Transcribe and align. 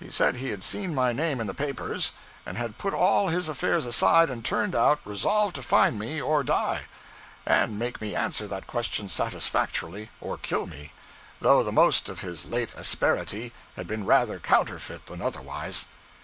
He 0.00 0.10
said 0.10 0.34
he 0.34 0.48
had 0.50 0.64
seen 0.64 0.96
my 0.96 1.12
name 1.12 1.38
in 1.40 1.46
the 1.46 1.54
papers, 1.54 2.12
and 2.44 2.58
had 2.58 2.76
put 2.76 2.92
all 2.92 3.28
his 3.28 3.48
affairs 3.48 3.86
aside 3.86 4.28
and 4.28 4.44
turned 4.44 4.74
out, 4.74 4.98
resolved 5.04 5.54
to 5.54 5.62
find 5.62 5.96
me 5.96 6.20
or 6.20 6.42
die; 6.42 6.86
and 7.46 7.78
make 7.78 8.00
me 8.00 8.12
answer 8.16 8.48
that 8.48 8.66
question 8.66 9.08
satisfactorily, 9.08 10.10
or 10.20 10.36
kill 10.38 10.66
me; 10.66 10.92
though 11.40 11.62
the 11.62 11.70
most 11.70 12.08
of 12.08 12.18
his 12.18 12.46
late 12.46 12.74
asperity 12.74 13.52
had 13.76 13.86
been 13.86 14.04
rather 14.04 14.40
counterfeit 14.40 15.06
than 15.06 15.22
otherwise. 15.22 15.86